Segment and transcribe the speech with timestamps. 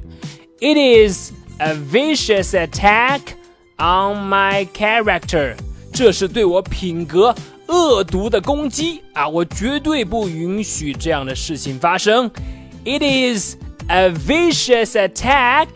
[0.61, 3.21] It is a vicious attack
[3.77, 5.55] on my character。
[5.93, 7.35] 这是对我品格
[7.67, 9.29] 恶毒的攻击啊！
[9.29, 12.31] 我绝对不允许这样的事情发生。
[12.85, 13.57] It is
[13.89, 15.69] a vicious attack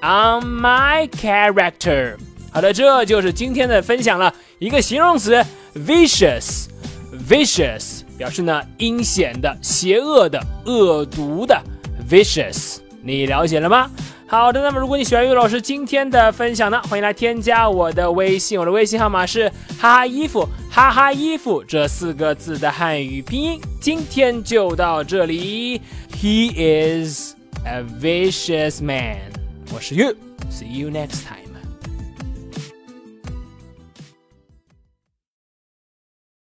[0.00, 2.16] on my character。
[2.51, 4.33] 好的，这就是今天的分享了。
[4.57, 5.41] 一个形容词
[5.75, 11.61] ，vicious，vicious 表示呢阴险的、邪恶的、恶毒的
[12.09, 13.91] ，vicious，你了解了吗？
[14.27, 23.61] 好的，那么如果你喜欢玉老师今天的分享呢，欢迎来添加我的微信，我的微信号码是哈哈衣服哈哈衣服这四个字的汉语拼音。
[23.79, 25.81] 今天就到这里
[26.13, 29.31] ，He is a vicious man。
[29.73, 31.48] 我是 You，see you next time。